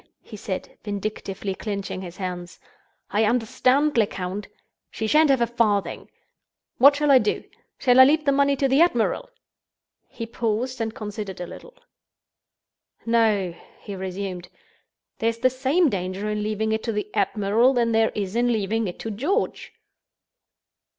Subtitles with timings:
[0.23, 2.59] he said, vindictively clinching his hands.
[3.11, 4.47] "I understand, Lecount!
[4.89, 6.09] She shan't have a farthing.
[6.79, 7.43] What shall I do?
[7.77, 9.29] Shall I leave the money to the admiral?"
[10.07, 11.75] He paused, and considered a little.
[13.05, 14.49] "No," he resumed;
[15.19, 18.87] "there's the same danger in leaving it to the admiral that there is in leaving
[18.87, 19.71] it to George."